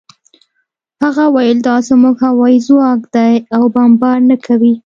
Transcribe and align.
هغه 1.03 1.23
وویل 1.29 1.57
دا 1.67 1.75
زموږ 1.89 2.15
هوايي 2.27 2.59
ځواک 2.67 3.01
دی 3.15 3.33
او 3.55 3.63
بمبار 3.73 4.17
نه 4.29 4.35
کوي 4.45 4.73